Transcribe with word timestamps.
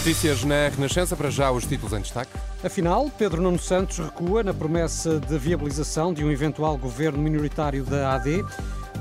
Notícias 0.00 0.44
na 0.44 0.66
Renascença, 0.68 1.14
para 1.14 1.28
já 1.28 1.52
os 1.52 1.66
títulos 1.66 1.92
em 1.92 2.00
destaque. 2.00 2.30
Afinal, 2.64 3.10
Pedro 3.18 3.42
Nuno 3.42 3.58
Santos 3.58 3.98
recua 3.98 4.42
na 4.42 4.54
promessa 4.54 5.20
de 5.20 5.36
viabilização 5.36 6.14
de 6.14 6.24
um 6.24 6.30
eventual 6.30 6.78
governo 6.78 7.18
minoritário 7.18 7.84
da 7.84 8.14
AD. 8.14 8.42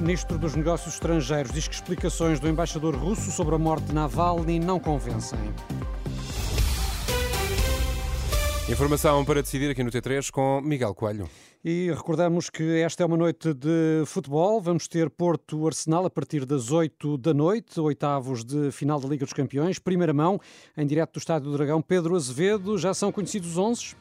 Ministro 0.02 0.38
dos 0.38 0.55
Negócios 0.55 0.95
Estrangeiros 0.95 1.53
diz 1.53 1.70
que 1.70 1.73
explicações 1.73 2.38
do 2.38 2.49
embaixador 2.49 2.98
russo 2.98 3.31
sobre 3.31 3.55
a 3.55 3.58
morte 3.58 3.85
de 3.85 3.95
Navalny 3.95 4.59
não 4.59 4.77
convencem. 4.77 5.39
Informação 8.70 9.26
para 9.26 9.41
decidir 9.41 9.72
aqui 9.72 9.84
no 9.84 9.90
T3 9.90 10.30
com 10.30 10.62
Miguel 10.62 10.94
Coelho. 10.94 11.28
E 11.66 11.91
recordamos 11.91 12.52
que 12.52 12.80
esta 12.82 13.02
é 13.02 13.05
uma 13.05 13.18
noite 13.18 13.52
de 13.52 14.04
futebol. 14.05 14.62
Vamos 14.62 14.88
ter 14.88 15.09
Porto 15.09 15.66
Arsenal 15.66 16.05
a 16.05 16.09
partir 16.09 16.45
das 16.45 16.72
8 16.72 17.18
da 17.18 17.34
noite, 17.34 17.80
oitavos 17.80 18.45
de 18.45 18.72
final 18.72 19.00
da 19.00 19.09
Liga 19.09 19.26
dos 19.26 19.34
Campeões. 19.34 19.80
Primeira 19.80 20.14
mão, 20.14 20.39
em 20.78 20.86
direto 20.86 21.14
do 21.14 21.20
Estádio 21.20 21.50
do 21.50 21.58
Dragão. 21.58 21.81
Pedro 21.81 22.16
Azevedo, 22.16 22.78
já 22.78 22.94
são 22.94 23.11
conhecidos 23.11 23.50
os 23.50 23.58
11? 23.58 23.95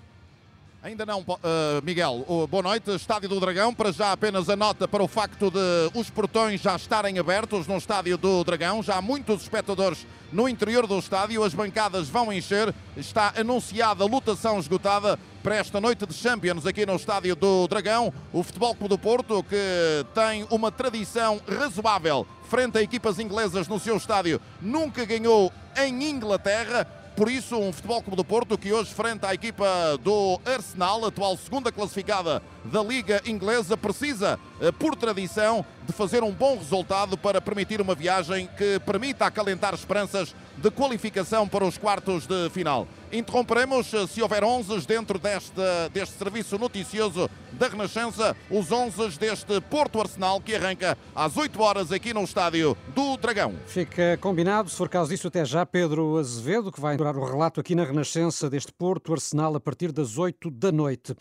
Ainda 0.80 1.04
não, 1.04 1.22
uh, 1.22 1.36
Miguel. 1.82 2.24
Uh, 2.28 2.46
boa 2.46 2.62
noite. 2.62 2.94
Estádio 2.94 3.28
do 3.28 3.40
Dragão. 3.40 3.74
Para 3.74 3.90
já 3.90 4.12
apenas 4.12 4.48
a 4.48 4.54
nota 4.54 4.86
para 4.86 5.02
o 5.02 5.08
facto 5.08 5.50
de 5.50 5.58
os 5.92 6.08
portões 6.08 6.60
já 6.60 6.76
estarem 6.76 7.18
abertos 7.18 7.66
no 7.66 7.76
Estádio 7.76 8.16
do 8.16 8.44
Dragão. 8.44 8.80
Já 8.80 8.98
há 8.98 9.02
muitos 9.02 9.42
espectadores 9.42 10.06
no 10.32 10.48
interior 10.48 10.86
do 10.86 10.96
estádio. 10.96 11.42
As 11.42 11.52
bancadas 11.52 12.08
vão 12.08 12.32
encher. 12.32 12.72
Está 12.96 13.34
anunciada 13.36 14.04
a 14.04 14.06
lotação 14.06 14.56
esgotada 14.60 15.18
para 15.42 15.56
esta 15.56 15.80
noite 15.80 16.06
de 16.06 16.14
Champions 16.14 16.64
aqui 16.64 16.86
no 16.86 16.94
Estádio 16.94 17.34
do 17.34 17.66
Dragão. 17.66 18.14
O 18.32 18.44
Futebol 18.44 18.72
Clube 18.76 18.90
do 18.90 18.98
Porto, 18.98 19.42
que 19.42 20.06
tem 20.14 20.46
uma 20.48 20.70
tradição 20.70 21.40
razoável 21.48 22.24
frente 22.48 22.78
a 22.78 22.82
equipas 22.82 23.18
inglesas 23.18 23.66
no 23.66 23.80
seu 23.80 23.96
estádio, 23.96 24.40
nunca 24.60 25.04
ganhou 25.04 25.52
em 25.76 26.08
Inglaterra 26.08 26.86
por 27.18 27.28
isso, 27.28 27.58
um 27.58 27.72
Futebol 27.72 28.00
Clube 28.00 28.16
do 28.16 28.24
Porto 28.24 28.56
que 28.56 28.72
hoje, 28.72 28.94
frente 28.94 29.26
à 29.26 29.34
equipa 29.34 29.66
do 30.00 30.40
Arsenal, 30.46 31.04
atual 31.04 31.36
segunda 31.36 31.72
classificada 31.72 32.40
da 32.64 32.80
Liga 32.80 33.20
Inglesa, 33.26 33.76
precisa, 33.76 34.38
por 34.78 34.96
tradição, 34.96 35.64
de 35.86 35.92
fazer 35.92 36.22
um 36.22 36.32
bom 36.32 36.58
resultado 36.58 37.16
para 37.16 37.40
permitir 37.40 37.80
uma 37.80 37.94
viagem 37.94 38.48
que 38.58 38.78
permita 38.80 39.24
acalentar 39.24 39.72
esperanças 39.74 40.34
de 40.56 40.70
qualificação 40.70 41.48
para 41.48 41.64
os 41.64 41.78
quartos 41.78 42.26
de 42.26 42.50
final. 42.50 42.86
Interromperemos, 43.10 43.94
eh, 43.94 44.06
se 44.06 44.20
houver 44.20 44.44
11 44.44 44.86
dentro 44.86 45.18
deste, 45.18 45.62
deste 45.92 46.18
serviço 46.18 46.58
noticioso 46.58 47.30
da 47.52 47.68
Renascença, 47.68 48.36
os 48.50 48.70
11 48.70 49.18
deste 49.18 49.60
Porto 49.62 50.00
Arsenal 50.00 50.40
que 50.40 50.54
arranca 50.54 50.98
às 51.14 51.36
8 51.36 51.62
horas 51.62 51.90
aqui 51.90 52.12
no 52.12 52.22
estádio 52.24 52.76
do 52.94 53.16
Dragão. 53.16 53.54
Fica 53.66 54.18
combinado, 54.20 54.68
se 54.68 54.76
for 54.76 54.88
caso 54.88 55.10
disso, 55.10 55.28
até 55.28 55.44
já 55.44 55.64
Pedro 55.64 56.18
Azevedo, 56.18 56.70
que 56.70 56.80
vai 56.80 56.96
durar 56.96 57.16
o 57.16 57.24
relato 57.24 57.60
aqui 57.60 57.74
na 57.74 57.84
Renascença 57.84 58.50
deste 58.50 58.72
Porto 58.72 59.12
Arsenal 59.12 59.56
a 59.56 59.60
partir 59.60 59.90
das 59.90 60.18
8 60.18 60.50
da 60.50 60.70
noite. 60.70 61.14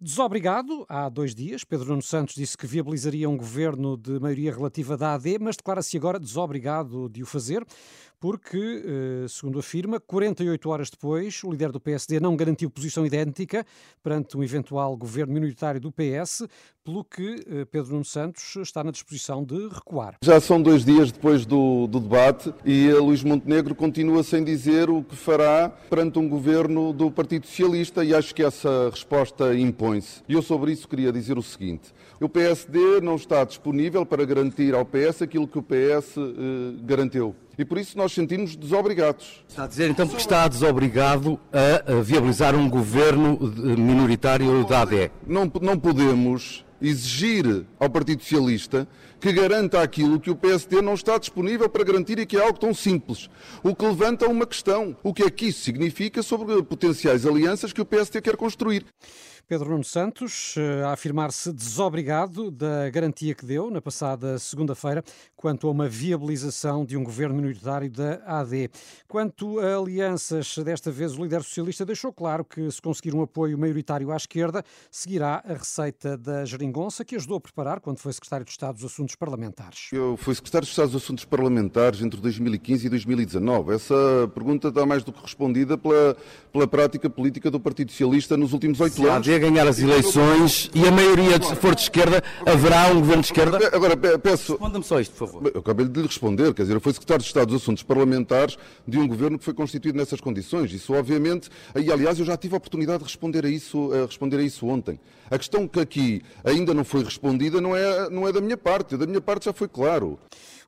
Desobrigado, 0.00 0.86
há 0.88 1.08
dois 1.08 1.34
dias, 1.34 1.64
Pedro 1.64 1.88
Nuno 1.88 2.02
Santos 2.02 2.36
disse 2.36 2.56
que 2.56 2.68
viabilizaria 2.68 3.28
um 3.28 3.36
governo 3.36 3.96
de 3.96 4.20
maioria 4.20 4.54
relativa 4.54 4.96
da 4.96 5.14
AD, 5.14 5.40
mas 5.40 5.56
declara-se 5.56 5.96
agora 5.96 6.20
desobrigado 6.20 7.08
de 7.08 7.20
o 7.20 7.26
fazer 7.26 7.66
porque, 8.20 8.82
eh, 8.84 9.26
segundo 9.28 9.58
afirma, 9.58 10.00
48 10.00 10.68
horas 10.70 10.90
depois, 10.90 11.42
o 11.44 11.50
líder 11.50 11.70
do 11.70 11.80
PSD 11.80 12.18
não 12.18 12.36
garantiu 12.36 12.68
posição 12.68 13.06
idêntica 13.06 13.64
perante 14.02 14.36
um 14.36 14.42
eventual 14.42 14.96
governo 14.96 15.34
minoritário 15.34 15.80
do 15.80 15.92
PS, 15.92 16.46
pelo 16.84 17.04
que 17.04 17.44
eh, 17.46 17.64
Pedro 17.66 17.92
Nuno 17.92 18.04
Santos 18.04 18.56
está 18.56 18.82
na 18.82 18.90
disposição 18.90 19.44
de 19.44 19.68
recuar. 19.68 20.16
Já 20.22 20.40
são 20.40 20.60
dois 20.60 20.84
dias 20.84 21.12
depois 21.12 21.46
do, 21.46 21.86
do 21.86 22.00
debate 22.00 22.52
e 22.64 22.90
Luís 22.92 23.22
Montenegro 23.22 23.74
continua 23.74 24.22
sem 24.22 24.42
dizer 24.42 24.90
o 24.90 25.04
que 25.04 25.14
fará 25.14 25.68
perante 25.68 26.18
um 26.18 26.28
governo 26.28 26.92
do 26.92 27.10
Partido 27.10 27.46
Socialista 27.46 28.04
e 28.04 28.14
acho 28.14 28.34
que 28.34 28.42
essa 28.42 28.90
resposta 28.90 29.56
impõe-se. 29.56 30.22
E 30.28 30.32
eu 30.32 30.42
sobre 30.42 30.72
isso 30.72 30.88
queria 30.88 31.12
dizer 31.12 31.38
o 31.38 31.42
seguinte. 31.42 31.92
O 32.20 32.28
PSD 32.28 33.00
não 33.00 33.14
está 33.14 33.44
disponível 33.44 34.04
para 34.04 34.24
garantir 34.24 34.74
ao 34.74 34.84
PS 34.84 35.22
aquilo 35.22 35.46
que 35.46 35.58
o 35.58 35.62
PS 35.62 36.16
eh, 36.16 36.82
garantiu 36.82 37.36
e 37.58 37.64
por 37.64 37.76
isso 37.76 37.98
nós 37.98 38.12
sentimos 38.12 38.54
desobrigados. 38.54 39.44
Está 39.48 39.64
a 39.64 39.66
dizer 39.66 39.90
então 39.90 40.06
que 40.06 40.16
está 40.16 40.46
desobrigado 40.46 41.38
a 41.52 42.00
viabilizar 42.00 42.54
um 42.54 42.70
governo 42.70 43.38
minoritário 43.76 44.64
da 44.64 44.82
AD? 44.82 45.10
Não, 45.26 45.50
não 45.60 45.78
podemos 45.78 46.64
exigir 46.80 47.66
ao 47.80 47.90
Partido 47.90 48.22
Socialista 48.22 48.86
que 49.20 49.32
garanta 49.32 49.82
aquilo 49.82 50.20
que 50.20 50.30
o 50.30 50.36
PSD 50.36 50.80
não 50.80 50.94
está 50.94 51.18
disponível 51.18 51.68
para 51.68 51.82
garantir 51.82 52.20
e 52.20 52.26
que 52.26 52.36
é 52.36 52.40
algo 52.40 52.58
tão 52.58 52.72
simples. 52.72 53.28
O 53.64 53.74
que 53.74 53.84
levanta 53.84 54.28
uma 54.28 54.46
questão. 54.46 54.96
O 55.02 55.12
que 55.12 55.24
é 55.24 55.30
que 55.30 55.46
isso 55.46 55.64
significa 55.64 56.22
sobre 56.22 56.62
potenciais 56.62 57.26
alianças 57.26 57.72
que 57.72 57.80
o 57.80 57.84
PSD 57.84 58.20
quer 58.20 58.36
construir? 58.36 58.86
Pedro 59.48 59.70
Nuno 59.70 59.82
Santos 59.82 60.54
eh, 60.58 60.82
a 60.84 60.92
afirmar-se 60.92 61.50
desobrigado 61.50 62.50
da 62.50 62.90
garantia 62.90 63.34
que 63.34 63.46
deu 63.46 63.70
na 63.70 63.80
passada 63.80 64.38
segunda-feira 64.38 65.02
quanto 65.34 65.66
a 65.66 65.70
uma 65.70 65.88
viabilização 65.88 66.84
de 66.84 66.98
um 66.98 67.02
governo 67.02 67.36
minoritário 67.36 67.90
da 67.90 68.20
AD. 68.26 68.68
Quanto 69.08 69.58
a 69.58 69.78
alianças, 69.78 70.58
desta 70.58 70.90
vez 70.90 71.16
o 71.16 71.22
líder 71.22 71.42
socialista 71.42 71.86
deixou 71.86 72.12
claro 72.12 72.44
que 72.44 72.70
se 72.70 72.82
conseguir 72.82 73.14
um 73.14 73.22
apoio 73.22 73.56
maioritário 73.56 74.12
à 74.12 74.16
esquerda, 74.16 74.62
seguirá 74.90 75.42
a 75.42 75.54
receita 75.54 76.18
da 76.18 76.44
geringonça 76.44 77.02
que 77.02 77.16
ajudou 77.16 77.38
a 77.38 77.40
preparar 77.40 77.80
quando 77.80 78.00
foi 78.00 78.12
secretário 78.12 78.44
de 78.44 78.50
Estado 78.50 78.74
dos 78.74 78.84
Assuntos 78.84 79.14
Parlamentares. 79.14 79.88
Eu 79.92 80.18
fui 80.18 80.34
secretário 80.34 80.66
de 80.66 80.72
Estado 80.72 80.90
dos 80.90 81.02
Assuntos 81.02 81.24
Parlamentares 81.24 82.02
entre 82.02 82.20
2015 82.20 82.86
e 82.86 82.90
2019. 82.90 83.74
Essa 83.74 83.94
pergunta 84.34 84.68
está 84.68 84.84
mais 84.84 85.02
do 85.02 85.10
que 85.10 85.22
respondida 85.22 85.78
pela, 85.78 86.14
pela 86.52 86.68
prática 86.68 87.08
política 87.08 87.50
do 87.50 87.58
Partido 87.58 87.90
Socialista 87.92 88.36
nos 88.36 88.52
últimos 88.52 88.78
oito 88.82 89.08
anos 89.08 89.37
ganhar 89.38 89.66
as 89.66 89.78
eleições 89.78 90.70
e 90.74 90.86
a 90.86 90.90
maioria 90.90 91.40
for 91.40 91.74
de 91.74 91.82
esquerda, 91.82 92.22
haverá 92.46 92.88
um 92.88 93.00
governo 93.00 93.22
de 93.22 93.28
esquerda? 93.28 93.58
Agora, 93.72 93.96
peço... 93.96 94.52
Responda-me 94.52 94.84
só 94.84 95.00
isto, 95.00 95.14
por 95.16 95.26
favor. 95.26 95.50
Eu 95.54 95.60
acabei 95.60 95.86
de 95.86 96.00
lhe 96.00 96.06
responder, 96.06 96.52
quer 96.54 96.62
dizer, 96.62 96.74
eu 96.74 96.80
fui 96.80 96.92
secretário 96.92 97.22
de 97.22 97.28
Estado 97.28 97.46
dos 97.46 97.62
Assuntos 97.62 97.82
Parlamentares 97.82 98.56
de 98.86 98.98
um 98.98 99.06
governo 99.06 99.38
que 99.38 99.44
foi 99.44 99.54
constituído 99.54 99.98
nessas 99.98 100.20
condições. 100.20 100.72
Isso, 100.72 100.92
obviamente, 100.94 101.48
e 101.76 101.92
aliás, 101.92 102.18
eu 102.18 102.24
já 102.24 102.36
tive 102.36 102.54
a 102.54 102.58
oportunidade 102.58 102.98
de 102.98 103.04
responder 103.04 103.44
a 103.44 103.48
isso, 103.48 103.92
a 103.92 104.06
responder 104.06 104.38
a 104.38 104.42
isso 104.42 104.66
ontem. 104.66 104.98
A 105.30 105.36
questão 105.36 105.68
que 105.68 105.80
aqui 105.80 106.22
ainda 106.44 106.72
não 106.72 106.84
foi 106.84 107.04
respondida 107.04 107.60
não 107.60 107.76
é, 107.76 108.08
não 108.10 108.26
é 108.26 108.32
da 108.32 108.40
minha 108.40 108.56
parte, 108.56 108.96
da 108.96 109.06
minha 109.06 109.20
parte 109.20 109.44
já 109.44 109.52
foi 109.52 109.68
claro. 109.68 110.18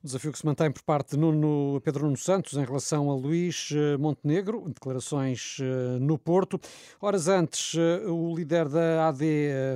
O 0.03 0.07
desafio 0.07 0.31
que 0.31 0.39
se 0.39 0.45
mantém 0.47 0.71
por 0.71 0.81
parte 0.81 1.11
de 1.11 1.17
Nuno, 1.17 1.79
Pedro 1.81 2.05
Nuno 2.05 2.17
Santos 2.17 2.53
em 2.53 2.65
relação 2.65 3.11
a 3.11 3.15
Luís 3.15 3.69
eh, 3.71 3.97
Montenegro, 3.97 4.67
declarações 4.67 5.57
eh, 5.61 5.99
no 5.99 6.17
Porto. 6.17 6.59
Horas 6.99 7.27
antes, 7.27 7.75
eh, 7.77 8.07
o 8.07 8.35
líder 8.35 8.67
da 8.67 9.09
AD 9.09 9.23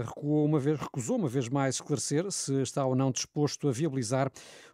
recuou 0.03 0.43
uma 0.45 0.59
vez, 0.59 0.79
recusou 0.79 1.17
uma 1.17 1.29
vez 1.29 1.47
mais 1.47 1.75
esclarecer 1.75 2.31
se 2.31 2.59
está 2.63 2.83
ou 2.83 2.95
não 2.95 3.11
disposto 3.11 3.69
a 3.69 3.71
viabilizar 3.71 4.31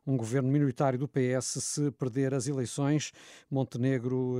um 0.08 0.18
governo 0.18 0.50
minoritário 0.50 0.98
do 0.98 1.08
PS 1.08 1.62
se 1.62 1.92
perder 1.92 2.34
as 2.34 2.48
eleições. 2.48 3.12
Montenegro 3.52 4.36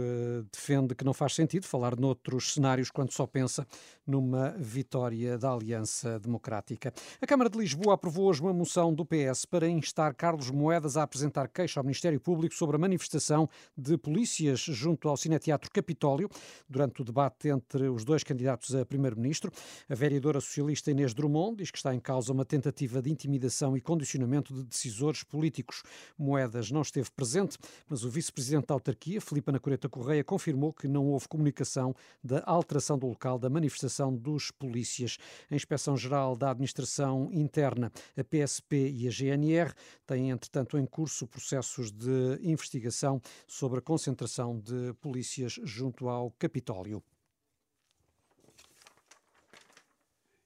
defende 0.52 0.96
que 0.96 1.06
não 1.06 1.14
faz 1.14 1.36
sentido 1.36 1.68
falar 1.68 1.96
noutros 2.00 2.56
cenários 2.56 2.90
quando 2.90 3.12
só 3.12 3.28
pensa 3.28 3.68
numa 4.08 4.56
vitória 4.58 5.38
da 5.38 5.52
Aliança 5.52 6.20
Democrática. 6.20 6.92
A 7.22 7.28
Câmara 7.28 7.48
de 7.48 7.60
Lisboa 7.60 7.94
aprovou 7.94 8.26
hoje 8.26 8.42
uma 8.42 8.52
moção 8.52 8.92
do 8.92 9.06
PS 9.06 9.46
para 9.46 9.68
instar 9.68 10.16
Carlos 10.16 10.50
Moedas 10.50 10.98
a 11.02 11.04
apresentar 11.04 11.48
queixa 11.48 11.80
ao 11.80 11.84
Ministério 11.84 12.20
Público 12.20 12.56
sobre 12.56 12.76
a 12.76 12.80
manifestação 12.80 13.50
de 13.78 13.98
polícias 13.98 14.60
junto 14.60 15.10
ao 15.10 15.18
Cineteatro 15.18 15.70
Capitólio 15.72 16.30
durante 16.70 17.02
o 17.02 17.06
debate 17.06 17.50
entre 17.50 17.90
os 17.90 18.06
dois 18.06 18.24
candidatos 18.24 18.74
a 18.76 18.86
primeiro-ministro. 18.86 19.52
A 19.90 19.96
vereadora 19.96 20.40
socialista 20.40 20.92
Inês 20.92 21.14
Drummond 21.14 21.58
diz 21.58 21.72
que 21.72 21.78
está 21.78 21.94
em 21.94 22.00
causa 22.00 22.32
uma 22.32 22.46
tentativa 22.46 23.02
de 23.02 23.12
intimidação 23.12 23.76
e 23.76 23.82
condicionamento 23.82 24.54
de 24.54 24.64
decisores 24.64 25.24
políticos. 25.24 25.84
Moedas 26.18 26.72
não 26.72 26.82
esteve 26.82 27.10
presente, 27.12 27.58
mas 27.90 28.04
o 28.04 28.10
vice-presidente 28.10 28.68
da 28.68 28.74
autarquia, 28.74 29.20
Filipe 29.20 29.50
Anacoreta 29.50 29.90
Correia, 29.90 30.24
confirmou 30.24 30.72
que 30.72 30.88
não 30.88 31.08
houve 31.08 31.28
comunicação 31.28 31.96
da 32.24 32.44
alteração 32.46 32.98
do 32.98 33.08
local 33.08 33.40
da 33.40 33.50
manifestação 33.50 34.16
dos 34.16 34.52
polícias. 34.52 35.18
A 35.50 35.56
Inspeção-Geral 35.56 36.36
da 36.36 36.52
Administração 36.52 37.30
Interna, 37.34 37.92
a 38.18 38.24
PSP 38.24 38.90
e 38.90 39.08
a 39.08 39.12
GNR 39.12 39.74
têm, 40.06 40.30
entretanto, 40.30 40.78
curso 40.92 41.26
processos 41.26 41.92
de 41.92 42.38
investigação 42.44 43.22
sobre 43.48 43.80
a 43.80 43.82
concentração 43.82 44.60
de 44.60 44.94
polícias 45.02 45.60
junto 45.64 46.10
ao 46.10 46.30
Capitólio. 46.32 47.02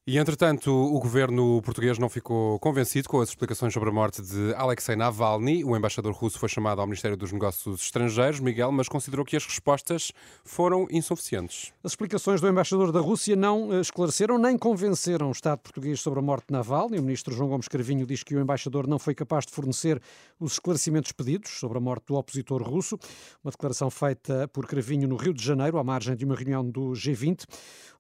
E, 0.08 0.20
entretanto, 0.20 0.72
o 0.72 1.00
governo 1.00 1.60
português 1.64 1.98
não 1.98 2.08
ficou 2.08 2.60
convencido 2.60 3.10
com 3.10 3.22
as 3.22 3.30
explicações 3.30 3.74
sobre 3.74 3.90
a 3.90 3.92
morte 3.92 4.22
de 4.22 4.54
Alexei 4.54 4.96
Navalny. 4.96 5.64
O 5.64 5.76
embaixador 5.76 6.14
russo 6.14 6.38
foi 6.38 6.48
chamado 6.48 6.80
ao 6.80 6.86
Ministério 6.86 7.18
dos 7.18 7.32
Negócios 7.32 7.82
Estrangeiros, 7.82 8.40
Miguel, 8.40 8.72
mas 8.72 8.88
considerou 8.88 9.26
que 9.26 9.36
as 9.36 9.44
respostas 9.44 10.12
foram 10.44 10.86
insuficientes. 10.92 11.74
As 11.84 11.94
explicações 11.94 12.40
do 12.40 12.48
embaixador 12.48 12.92
da 12.92 13.00
Rússia 13.00 13.36
não 13.36 13.74
eh, 13.74 13.82
esclareceram 13.82 14.38
nem 14.38 14.60
convenceram 14.60 15.30
o 15.30 15.32
Estado 15.32 15.58
português 15.58 16.00
sobre 16.00 16.20
a 16.20 16.22
morte 16.22 16.50
de 16.50 16.54
Navalny. 16.54 17.00
O 17.00 17.02
ministro 17.02 17.34
João 17.34 17.50
Gomes 17.50 17.68
Carvinho 17.68 18.06
diz 18.06 18.22
que 18.22 18.36
o 18.36 18.40
embaixador 18.40 18.86
não 18.86 19.00
foi 19.00 19.16
capaz 19.16 19.48
de 19.48 19.54
fornecer 19.54 20.00
os 20.40 20.52
esclarecimentos 20.52 21.14
pedidos 21.14 21.50
sobre 21.50 21.80
a 21.80 21.82
morte 21.82 22.06
do 22.10 22.14
opositor 22.14 22.62
russo. 22.62 22.96
Uma 23.44 23.50
declaração 23.50 23.90
feita 23.90 24.48
por 24.50 24.68
Carvinho 24.68 25.08
no 25.08 25.16
Rio 25.16 25.34
de 25.34 25.44
Janeiro, 25.44 25.80
à 25.80 25.84
margem 25.84 26.16
de 26.16 26.26
uma 26.26 26.36
reunião 26.36 26.64
do 26.64 26.92
G20, 26.92 27.46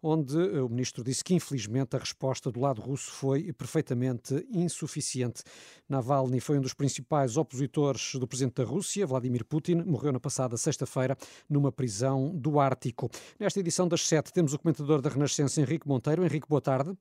onde 0.03 0.37
eh, 0.37 0.61
o 0.61 0.69
ministro 0.69 1.03
disse 1.03 1.23
que, 1.23 1.33
infelizmente, 1.33 1.94
a 1.95 1.99
resposta 1.99 2.51
do 2.51 2.59
lado 2.59 2.81
russo 2.81 3.11
foi 3.11 3.51
perfeitamente 3.53 4.45
insuficiente. 4.51 5.43
Navalny 5.87 6.39
foi 6.39 6.57
um 6.57 6.61
dos 6.61 6.73
principais 6.73 7.37
opositores 7.37 8.15
do 8.15 8.27
presidente 8.27 8.55
da 8.55 8.63
Rússia, 8.63 9.05
Vladimir 9.05 9.45
Putin, 9.45 9.83
morreu 9.85 10.11
na 10.11 10.19
passada 10.19 10.57
sexta-feira 10.57 11.17
numa 11.49 11.71
prisão 11.71 12.35
do 12.35 12.59
Ártico. 12.59 13.09
Nesta 13.39 13.59
edição 13.59 13.87
das 13.87 14.05
sete 14.07 14.31
temos 14.33 14.53
o 14.53 14.59
comentador 14.59 15.01
da 15.01 15.09
Renascença, 15.09 15.61
Henrique 15.61 15.87
Monteiro. 15.87 16.23
Henrique, 16.23 16.47
boa 16.47 16.61
tarde. 16.61 16.97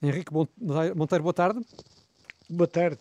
Henrique 0.00 0.32
Monteiro, 0.32 1.22
boa 1.22 1.34
tarde. 1.34 1.60
Boa 2.48 2.68
tarde. 2.68 2.98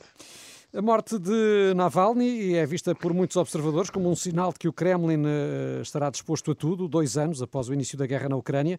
A 0.73 0.81
morte 0.81 1.17
de 1.17 1.73
Navalny 1.77 2.55
é 2.55 2.65
vista 2.65 2.93
por 2.93 3.13
muitos 3.13 3.37
observadores 3.37 3.89
como 3.89 4.11
um 4.11 4.15
sinal 4.15 4.51
de 4.51 4.59
que 4.59 4.67
o 4.67 4.73
Kremlin 4.73 5.23
eh, 5.25 5.79
estará 5.81 6.09
disposto 6.09 6.51
a 6.51 6.55
tudo, 6.55 6.89
dois 6.89 7.15
anos 7.17 7.41
após 7.41 7.69
o 7.69 7.73
início 7.73 7.97
da 7.97 8.05
guerra 8.05 8.27
na 8.27 8.35
Ucrânia, 8.35 8.77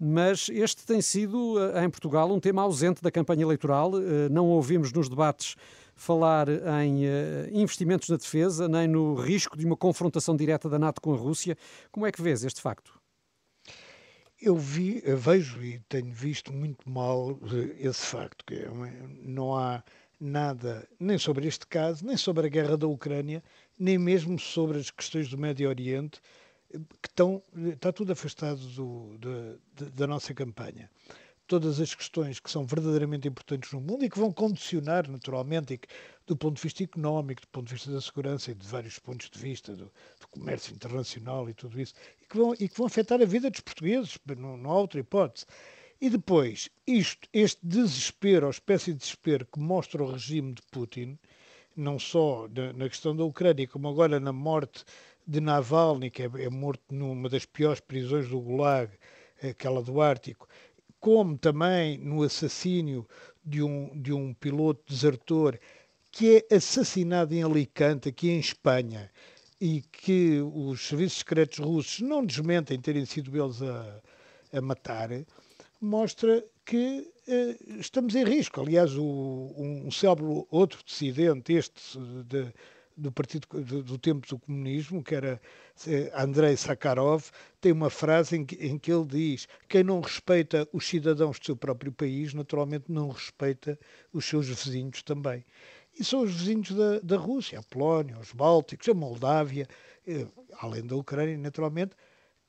mas 0.00 0.48
este 0.48 0.86
tem 0.86 1.02
sido, 1.02 1.56
eh, 1.60 1.84
em 1.84 1.90
Portugal, 1.90 2.32
um 2.32 2.40
tema 2.40 2.62
ausente 2.62 3.02
da 3.02 3.10
campanha 3.10 3.42
eleitoral. 3.42 3.92
Eh, 3.98 4.30
não 4.30 4.46
ouvimos 4.46 4.94
nos 4.94 5.10
debates 5.10 5.56
falar 5.94 6.48
em 6.82 7.04
investimentos 7.52 8.08
na 8.08 8.16
defesa, 8.16 8.66
nem 8.66 8.88
no 8.88 9.14
risco 9.14 9.58
de 9.58 9.66
uma 9.66 9.76
confrontação 9.76 10.34
direta 10.34 10.70
da 10.70 10.78
NATO 10.78 11.02
com 11.02 11.12
a 11.12 11.16
Rússia. 11.16 11.56
Como 11.92 12.06
é 12.06 12.12
que 12.12 12.20
vês 12.20 12.44
este 12.44 12.62
facto? 12.62 12.98
Eu 14.40 14.56
vi, 14.56 15.02
vejo 15.06 15.62
e 15.62 15.80
tenho 15.88 16.12
visto 16.12 16.52
muito 16.52 16.88
mal 16.90 17.38
esse 17.78 18.04
facto, 18.04 18.44
que 18.44 18.54
é 18.54 18.70
não 19.22 19.56
há 19.56 19.82
nada 20.20 20.88
nem 20.98 21.18
sobre 21.18 21.46
este 21.46 21.66
caso, 21.66 22.04
nem 22.04 22.16
sobre 22.16 22.46
a 22.46 22.50
guerra 22.50 22.76
da 22.76 22.86
Ucrânia, 22.86 23.42
nem 23.78 23.98
mesmo 23.98 24.38
sobre 24.38 24.78
as 24.78 24.90
questões 24.90 25.28
do 25.28 25.38
Médio 25.38 25.68
Oriente, 25.68 26.20
que 27.02 27.08
estão, 27.08 27.42
está 27.54 27.92
tudo 27.92 28.12
afastado 28.12 28.58
do, 28.58 29.18
da, 29.94 30.06
nossa 30.06 30.34
campanha. 30.34 30.90
Todas 31.46 31.78
as 31.78 31.94
questões 31.94 32.40
que 32.40 32.50
são 32.50 32.66
verdadeiramente 32.66 33.28
importantes 33.28 33.70
no 33.72 33.80
mundo 33.80 34.04
e 34.04 34.10
que 34.10 34.18
vão 34.18 34.32
condicionar 34.32 35.08
naturalmente, 35.08 35.74
e 35.74 35.78
que, 35.78 35.86
do 36.26 36.36
ponto 36.36 36.56
de 36.56 36.62
vista 36.62 36.82
económico, 36.82 37.42
do 37.42 37.48
ponto 37.48 37.68
de 37.68 37.74
vista 37.74 37.92
da 37.92 38.00
segurança 38.00 38.50
e 38.50 38.54
de 38.54 38.66
vários 38.66 38.98
pontos 38.98 39.30
de 39.30 39.38
vista, 39.38 39.76
do, 39.76 39.84
do 39.84 40.28
comércio 40.28 40.74
internacional 40.74 41.48
e 41.48 41.54
tudo 41.54 41.80
isso, 41.80 41.94
e 42.20 42.26
que, 42.26 42.36
vão, 42.36 42.52
e 42.54 42.68
que 42.68 42.76
vão 42.76 42.86
afetar 42.86 43.22
a 43.22 43.24
vida 43.24 43.48
dos 43.48 43.60
portugueses, 43.60 44.18
não, 44.36 44.56
não 44.56 44.70
há 44.72 44.78
outra 44.78 44.98
hipótese. 44.98 45.46
E 45.98 46.10
depois, 46.10 46.68
isto, 46.86 47.26
este 47.32 47.60
desespero, 47.62 48.46
ou 48.46 48.50
espécie 48.50 48.92
de 48.92 48.98
desespero 48.98 49.46
que 49.46 49.58
mostra 49.58 50.02
o 50.02 50.12
regime 50.12 50.52
de 50.52 50.62
Putin, 50.70 51.18
não 51.74 51.98
só 51.98 52.46
na, 52.74 52.88
questão 52.88 53.16
da 53.16 53.24
Ucrânia, 53.24 53.66
como 53.66 53.88
agora 53.88 54.20
na 54.20 54.32
morte 54.32 54.84
de 55.26 55.40
Navalny, 55.40 56.10
que 56.10 56.22
é, 56.22 56.30
é, 56.38 56.50
morto 56.50 56.82
numa 56.90 57.28
das 57.28 57.46
piores 57.46 57.80
prisões 57.80 58.28
do 58.28 58.40
Gulag, 58.40 58.92
aquela 59.42 59.82
do 59.82 60.00
Ártico, 60.00 60.46
como 61.00 61.36
também 61.38 61.98
no 61.98 62.22
assassínio 62.22 63.06
de 63.44 63.62
um, 63.62 64.00
de 64.00 64.12
um 64.12 64.34
piloto 64.34 64.82
desertor 64.86 65.58
que 66.10 66.44
é 66.50 66.56
assassinado 66.56 67.34
em 67.34 67.42
Alicante, 67.42 68.08
aqui 68.08 68.30
em 68.30 68.38
Espanha, 68.38 69.10
e 69.60 69.82
que 69.82 70.40
os 70.40 70.88
serviços 70.88 71.18
secretos 71.18 71.58
russos 71.58 72.00
não 72.00 72.24
desmentem 72.24 72.80
terem 72.80 73.04
sido 73.04 73.36
eles 73.36 73.62
a, 73.62 74.00
a 74.52 74.60
matar 74.60 75.10
mostra 75.80 76.44
que 76.64 77.10
eh, 77.28 77.56
estamos 77.78 78.14
em 78.14 78.24
risco. 78.24 78.60
Aliás, 78.60 78.96
o, 78.96 79.52
um 79.56 79.90
célebre 79.90 80.44
outro 80.50 80.82
dissidente, 80.84 81.52
este 81.52 81.98
de, 82.24 82.52
do 82.96 83.12
partido 83.12 83.46
do, 83.62 83.82
do, 83.82 83.98
tempo 83.98 84.26
do 84.26 84.38
comunismo, 84.38 85.02
que 85.02 85.14
era 85.14 85.40
eh, 85.86 86.10
Andrei 86.14 86.56
Sakharov, 86.56 87.24
tem 87.60 87.72
uma 87.72 87.90
frase 87.90 88.36
em 88.36 88.44
que, 88.44 88.56
em 88.56 88.78
que 88.78 88.90
ele 88.92 89.04
diz: 89.04 89.46
quem 89.68 89.84
não 89.84 90.00
respeita 90.00 90.68
os 90.72 90.86
cidadãos 90.86 91.38
do 91.38 91.46
seu 91.46 91.56
próprio 91.56 91.92
país, 91.92 92.32
naturalmente 92.32 92.90
não 92.90 93.08
respeita 93.08 93.78
os 94.12 94.24
seus 94.24 94.46
vizinhos 94.46 95.02
também. 95.02 95.44
E 95.98 96.04
são 96.04 96.22
os 96.22 96.32
vizinhos 96.34 96.72
da, 96.72 97.00
da 97.00 97.16
Rússia, 97.16 97.58
a 97.58 97.62
Polónia, 97.62 98.18
os 98.18 98.32
Bálticos, 98.32 98.88
a 98.88 98.94
Moldávia, 98.94 99.66
eh, 100.06 100.26
além 100.60 100.86
da 100.86 100.96
Ucrânia, 100.96 101.36
naturalmente, 101.38 101.94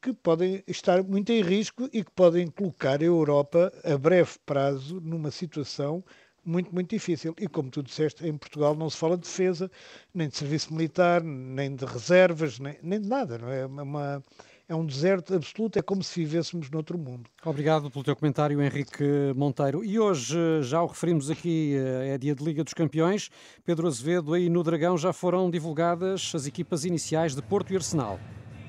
que 0.01 0.13
podem 0.13 0.63
estar 0.67 1.03
muito 1.03 1.31
em 1.31 1.41
risco 1.41 1.89
e 1.91 2.03
que 2.03 2.11
podem 2.11 2.47
colocar 2.47 3.01
a 3.01 3.05
Europa 3.05 3.71
a 3.83 3.97
breve 3.97 4.37
prazo 4.45 5.01
numa 5.01 5.31
situação 5.31 6.03
muito, 6.47 6.73
muito 6.73 6.89
difícil. 6.89 7.35
E 7.37 7.47
como 7.47 7.69
tu 7.69 7.83
disseste, 7.83 8.25
em 8.25 8.37
Portugal 8.37 8.75
não 8.75 8.89
se 8.89 8.97
fala 8.97 9.17
de 9.17 9.23
defesa, 9.23 9.69
nem 10.13 10.29
de 10.29 10.37
serviço 10.37 10.73
militar, 10.73 11.21
nem 11.21 11.75
de 11.75 11.85
reservas, 11.85 12.57
nem, 12.57 12.77
nem 12.81 13.01
de 13.01 13.07
nada. 13.07 13.37
Não 13.37 13.49
é? 13.49 13.61
é 13.61 13.65
uma, 13.65 14.23
é 14.69 14.75
um 14.75 14.85
deserto 14.85 15.35
absoluto, 15.35 15.77
é 15.77 15.81
como 15.81 16.01
se 16.01 16.23
vivêssemos 16.23 16.69
noutro 16.69 16.97
mundo. 16.97 17.29
Obrigado 17.43 17.91
pelo 17.91 18.03
teu 18.03 18.15
comentário, 18.15 18.61
Henrique 18.61 19.03
Monteiro. 19.35 19.83
E 19.83 19.99
hoje, 19.99 20.37
já 20.61 20.81
o 20.81 20.87
referimos 20.87 21.29
aqui, 21.29 21.75
eh, 21.75 22.13
é 22.13 22.17
dia 22.17 22.33
de 22.33 22.43
Liga 22.43 22.63
dos 22.63 22.73
Campeões. 22.73 23.29
Pedro 23.65 23.87
Azevedo, 23.87 24.33
aí 24.33 24.49
no 24.49 24.63
Dragão 24.63 24.97
já 24.97 25.11
foram 25.11 25.51
divulgadas 25.51 26.31
as 26.33 26.45
equipas 26.45 26.85
iniciais 26.85 27.35
de 27.35 27.41
Porto 27.41 27.73
e 27.73 27.75
Arsenal. 27.75 28.19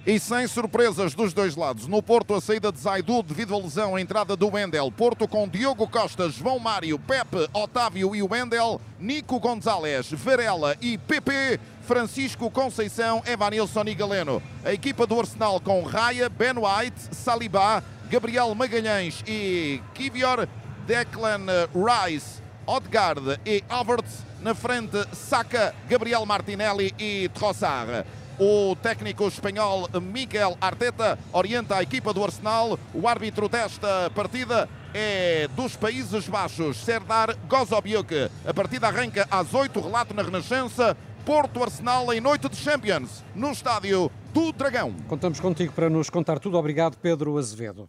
E 0.08 0.18
sem 0.18 0.46
surpresas 0.46 1.12
dos 1.12 1.34
dois 1.34 1.54
lados. 1.54 1.86
No 1.86 2.02
Porto, 2.02 2.34
a 2.34 2.40
saída 2.40 2.72
de 2.72 2.80
Zaidu 2.80 3.22
devido 3.22 3.54
à 3.54 3.58
lesão, 3.58 3.94
a 3.94 4.00
entrada 4.00 4.34
do 4.34 4.48
Wendel. 4.48 4.90
Porto 4.90 5.28
com 5.28 5.46
Diogo 5.46 5.86
Costa, 5.86 6.30
João 6.30 6.58
Mário, 6.58 6.98
Pepe, 6.98 7.46
Otávio 7.52 8.16
e 8.16 8.22
Wendel, 8.22 8.80
Nico 8.98 9.38
Gonzalez, 9.38 10.10
Varela 10.10 10.74
e 10.80 10.96
PP, 10.96 11.60
Francisco 11.82 12.50
Conceição, 12.50 13.22
Evanilson 13.26 13.84
e 13.86 13.94
Galeno. 13.94 14.42
A 14.64 14.72
equipa 14.72 15.06
do 15.06 15.20
Arsenal 15.20 15.60
com 15.60 15.82
Raya, 15.82 16.30
Ben 16.30 16.54
White, 16.56 17.14
Salibá, 17.14 17.82
Gabriel 18.08 18.54
Magalhães 18.54 19.22
e 19.26 19.82
Kivior, 19.92 20.48
Declan 20.86 21.44
Rice, 21.74 22.40
Odgaard 22.66 23.38
e 23.44 23.62
Havertz. 23.68 24.26
Na 24.40 24.54
frente, 24.54 24.96
Saka, 25.12 25.74
Gabriel 25.86 26.24
Martinelli 26.24 26.94
e 26.98 27.28
Trossard. 27.34 28.06
O 28.38 28.76
técnico 28.76 29.26
espanhol 29.26 29.88
Miguel 30.00 30.56
Arteta 30.60 31.18
orienta 31.32 31.74
a 31.76 31.82
equipa 31.82 32.12
do 32.12 32.22
Arsenal. 32.22 32.78
O 32.94 33.08
árbitro 33.08 33.48
desta 33.48 34.10
partida 34.14 34.68
é 34.94 35.48
dos 35.56 35.74
Países 35.74 36.28
Baixos, 36.28 36.76
Serdar 36.76 37.36
Gozobiuk. 37.48 38.30
A 38.46 38.54
partida 38.54 38.86
arranca 38.86 39.26
às 39.28 39.52
8, 39.52 39.80
relato 39.80 40.14
na 40.14 40.22
Renascença. 40.22 40.96
Porto 41.26 41.62
Arsenal 41.62 42.12
em 42.12 42.20
noite 42.20 42.48
de 42.48 42.56
Champions, 42.56 43.24
no 43.34 43.50
estádio 43.50 44.10
do 44.32 44.52
Dragão. 44.52 44.94
Contamos 45.08 45.40
contigo 45.40 45.72
para 45.72 45.90
nos 45.90 46.08
contar 46.08 46.38
tudo. 46.38 46.56
Obrigado, 46.56 46.96
Pedro 46.96 47.36
Azevedo. 47.36 47.88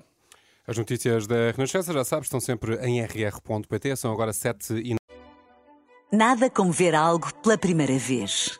As 0.68 0.78
notícias 0.78 1.28
da 1.28 1.52
Renascença, 1.52 1.94
já 1.94 2.04
sabes, 2.04 2.26
estão 2.26 2.40
sempre 2.40 2.76
em 2.86 3.02
rr.pt. 3.02 3.96
São 3.96 4.12
agora 4.12 4.34
7 4.34 4.74
e. 4.74 4.96
Nada 6.12 6.50
como 6.50 6.72
ver 6.72 6.96
algo 6.96 7.32
pela 7.36 7.58
primeira 7.58 7.98
vez. 8.00 8.60